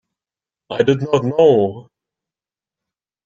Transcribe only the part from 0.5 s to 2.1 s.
I did not know.